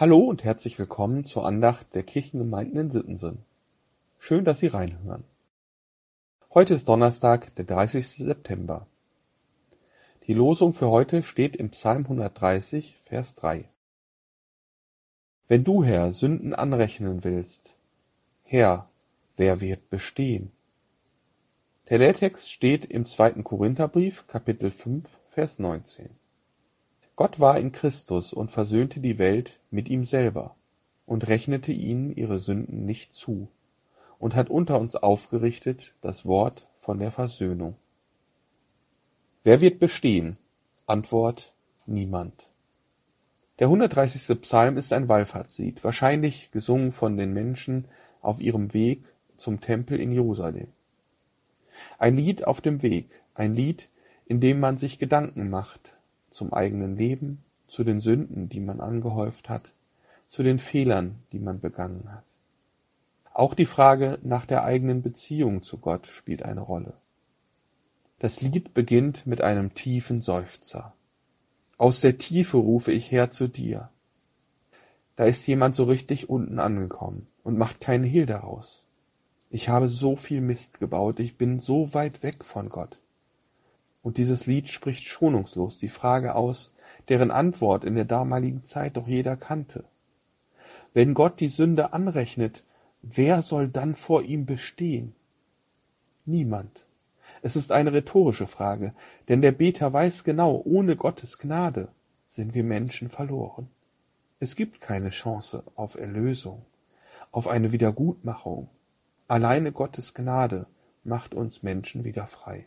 [0.00, 3.38] Hallo und herzlich willkommen zur Andacht der Kirchengemeinden in Sittensen.
[4.20, 5.24] Schön, dass Sie reinhören.
[6.54, 8.06] Heute ist Donnerstag, der 30.
[8.08, 8.86] September.
[10.28, 13.64] Die Losung für heute steht im Psalm 130, Vers 3.
[15.48, 17.74] Wenn du, Herr, Sünden anrechnen willst,
[18.44, 18.88] Herr,
[19.36, 20.52] wer wird bestehen?
[21.88, 26.17] Der Lehrtext steht im zweiten Korintherbrief, Kapitel 5, Vers 19.
[27.18, 30.54] Gott war in Christus und versöhnte die Welt mit ihm selber
[31.04, 33.48] und rechnete ihnen ihre Sünden nicht zu
[34.20, 37.74] und hat unter uns aufgerichtet das Wort von der Versöhnung.
[39.42, 40.36] Wer wird bestehen?
[40.86, 41.54] Antwort
[41.86, 42.34] niemand.
[43.58, 44.40] Der 130.
[44.42, 47.86] Psalm ist ein Wallfahrtslied, wahrscheinlich gesungen von den Menschen
[48.22, 49.02] auf ihrem Weg
[49.36, 50.68] zum Tempel in Jerusalem.
[51.98, 53.88] Ein Lied auf dem Weg, ein Lied,
[54.24, 55.97] in dem man sich Gedanken macht,
[56.38, 59.72] zum eigenen Leben, zu den Sünden, die man angehäuft hat,
[60.28, 62.22] zu den Fehlern, die man begangen hat.
[63.34, 66.94] Auch die Frage nach der eigenen Beziehung zu Gott spielt eine Rolle.
[68.20, 70.94] Das Lied beginnt mit einem tiefen Seufzer.
[71.76, 73.90] Aus der Tiefe rufe ich her zu dir.
[75.16, 78.86] Da ist jemand so richtig unten angekommen und macht keinen Hehl daraus.
[79.50, 83.00] Ich habe so viel Mist gebaut, ich bin so weit weg von Gott.
[84.02, 86.72] Und dieses Lied spricht schonungslos die Frage aus,
[87.08, 89.84] deren Antwort in der damaligen Zeit doch jeder kannte.
[90.94, 92.64] Wenn Gott die Sünde anrechnet,
[93.02, 95.14] wer soll dann vor ihm bestehen?
[96.24, 96.86] Niemand.
[97.42, 98.94] Es ist eine rhetorische Frage,
[99.28, 101.88] denn der Beter weiß genau, ohne Gottes Gnade
[102.26, 103.68] sind wir Menschen verloren.
[104.40, 106.64] Es gibt keine Chance auf Erlösung,
[107.32, 108.68] auf eine Wiedergutmachung.
[109.26, 110.66] Alleine Gottes Gnade
[111.04, 112.66] macht uns Menschen wieder frei.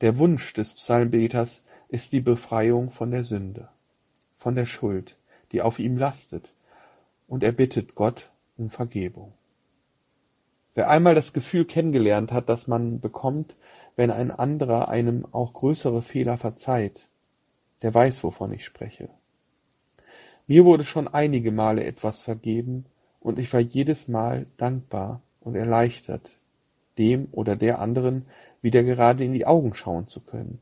[0.00, 3.68] Der Wunsch des Psalmbeters ist die Befreiung von der Sünde,
[4.36, 5.16] von der Schuld,
[5.50, 6.52] die auf ihm lastet,
[7.26, 9.32] und er bittet Gott um Vergebung.
[10.74, 13.56] Wer einmal das Gefühl kennengelernt hat, dass man bekommt,
[13.96, 17.08] wenn ein anderer einem auch größere Fehler verzeiht,
[17.82, 19.08] der weiß, wovon ich spreche.
[20.46, 22.86] Mir wurde schon einige Male etwas vergeben,
[23.18, 26.30] und ich war jedes Mal dankbar und erleichtert,
[26.98, 28.26] dem oder der anderen
[28.62, 30.60] wieder gerade in die Augen schauen zu können.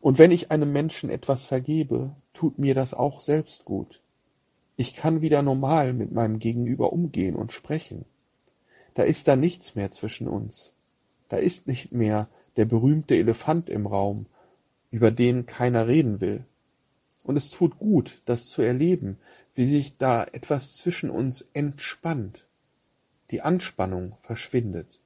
[0.00, 4.00] Und wenn ich einem Menschen etwas vergebe, tut mir das auch selbst gut.
[4.76, 8.06] Ich kann wieder normal mit meinem Gegenüber umgehen und sprechen.
[8.94, 10.72] Da ist da nichts mehr zwischen uns.
[11.28, 14.26] Da ist nicht mehr der berühmte Elefant im Raum,
[14.90, 16.44] über den keiner reden will.
[17.22, 19.18] Und es tut gut, das zu erleben,
[19.54, 22.46] wie sich da etwas zwischen uns entspannt.
[23.30, 24.99] Die Anspannung verschwindet.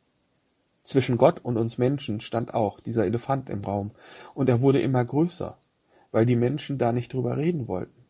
[0.85, 3.93] Zwischen Gott und uns Menschen stand auch dieser Elefant im Raum,
[4.35, 5.57] und er wurde immer größer,
[6.13, 8.05] weil die Menschen da nicht drüber reden wollten.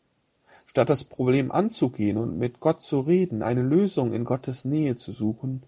[0.66, 5.12] Statt das Problem anzugehen und mit Gott zu reden, eine Lösung in Gottes Nähe zu
[5.12, 5.62] suchen,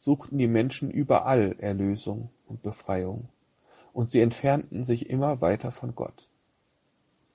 [0.00, 3.28] suchten die Menschen überall Erlösung und Befreiung,
[3.92, 6.28] und sie entfernten sich immer weiter von Gott.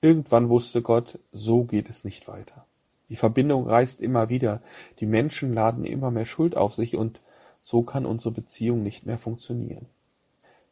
[0.02, 2.66] Irgendwann wusste Gott, so geht es nicht weiter.
[3.08, 4.60] Die Verbindung reißt immer wieder,
[5.00, 7.20] die Menschen laden immer mehr Schuld auf sich und
[7.64, 9.86] so kann unsere Beziehung nicht mehr funktionieren.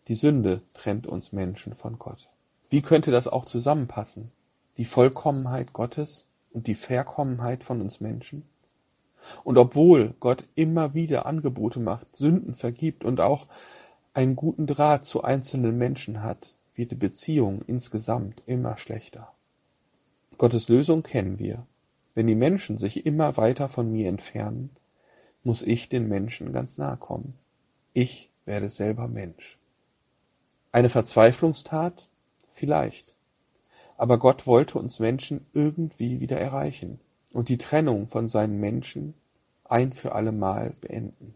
[0.08, 2.28] Die Sünde trennt uns Menschen von Gott.
[2.68, 4.30] Wie könnte das auch zusammenpassen?
[4.76, 8.44] Die Vollkommenheit Gottes und die Verkommenheit von uns Menschen?
[9.42, 13.46] Und obwohl Gott immer wieder Angebote macht, Sünden vergibt und auch
[14.12, 19.32] einen guten Draht zu einzelnen Menschen hat, wird die Beziehung insgesamt immer schlechter.
[20.36, 21.66] Gottes Lösung kennen wir.
[22.14, 24.70] Wenn die Menschen sich immer weiter von mir entfernen,
[25.44, 27.34] muss ich den Menschen ganz nahe kommen.
[27.92, 29.58] Ich werde selber Mensch.
[30.70, 32.08] Eine Verzweiflungstat?
[32.54, 33.14] Vielleicht.
[33.96, 36.98] Aber Gott wollte uns Menschen irgendwie wieder erreichen
[37.32, 39.14] und die Trennung von seinen Menschen
[39.64, 41.34] ein für allemal beenden.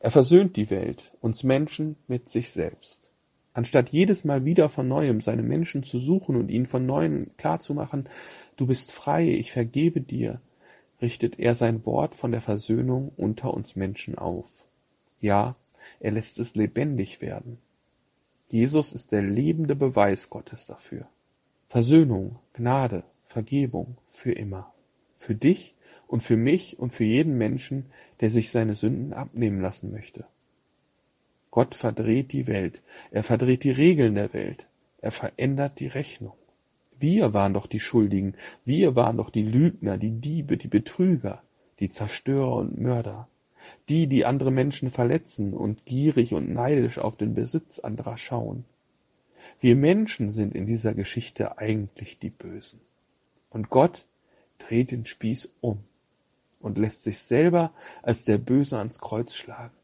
[0.00, 3.10] Er versöhnt die Welt, uns Menschen mit sich selbst.
[3.54, 8.08] Anstatt jedes Mal wieder von neuem seine Menschen zu suchen und ihnen von neuem klarzumachen,
[8.56, 10.40] du bist frei, ich vergebe dir,
[11.02, 14.48] richtet er sein Wort von der Versöhnung unter uns Menschen auf.
[15.20, 15.56] Ja,
[16.00, 17.58] er lässt es lebendig werden.
[18.48, 21.08] Jesus ist der lebende Beweis Gottes dafür.
[21.68, 24.72] Versöhnung, Gnade, Vergebung für immer.
[25.16, 25.74] Für dich
[26.06, 27.86] und für mich und für jeden Menschen,
[28.20, 30.26] der sich seine Sünden abnehmen lassen möchte.
[31.50, 34.66] Gott verdreht die Welt, er verdreht die Regeln der Welt,
[34.98, 36.34] er verändert die Rechnung.
[37.02, 41.42] Wir waren doch die Schuldigen, wir waren doch die Lügner, die Diebe, die Betrüger,
[41.80, 43.26] die Zerstörer und Mörder,
[43.88, 48.64] die, die andere Menschen verletzen und gierig und neidisch auf den Besitz anderer schauen.
[49.58, 52.80] Wir Menschen sind in dieser Geschichte eigentlich die Bösen.
[53.50, 54.06] Und Gott
[54.60, 55.80] dreht den Spieß um
[56.60, 57.72] und lässt sich selber
[58.02, 59.74] als der Böse ans Kreuz schlagen.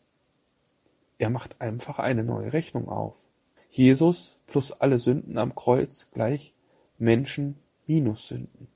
[1.19, 3.17] Er macht einfach eine neue Rechnung auf.
[3.71, 6.55] Jesus plus alle Sünden am Kreuz gleich
[6.99, 7.57] Menschen
[7.87, 8.69] minus Sünden.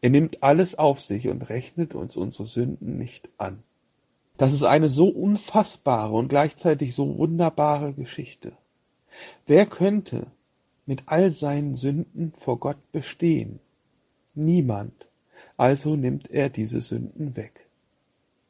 [0.00, 3.62] Er nimmt alles auf sich und rechnet uns unsere Sünden nicht an.
[4.36, 8.52] Das ist eine so unfassbare und gleichzeitig so wunderbare Geschichte.
[9.46, 10.26] Wer könnte
[10.86, 13.60] mit all seinen Sünden vor Gott bestehen?
[14.34, 15.08] Niemand.
[15.56, 17.66] Also nimmt er diese Sünden weg,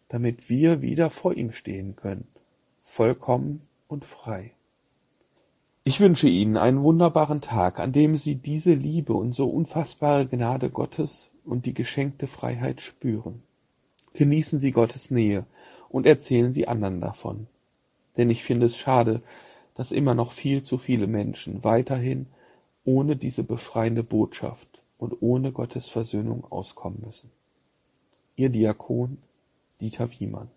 [0.09, 2.29] damit wir wieder vor ihm stehen können,
[2.83, 4.53] vollkommen und frei.
[5.83, 10.69] Ich wünsche Ihnen einen wunderbaren Tag, an dem Sie diese Liebe und so unfassbare Gnade
[10.69, 13.43] Gottes und die geschenkte Freiheit spüren.
[14.13, 15.47] Genießen Sie Gottes Nähe
[15.89, 17.47] und erzählen Sie anderen davon.
[18.19, 19.23] Denn ich finde es schade,
[19.75, 22.27] dass immer noch viel zu viele Menschen weiterhin
[22.85, 27.31] ohne diese befreiende Botschaft und ohne Gottes Versöhnung auskommen müssen.
[28.37, 29.17] Ihr Diakon
[29.81, 30.51] Dieter Wiemann